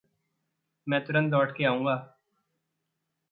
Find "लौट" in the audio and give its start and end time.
1.33-1.55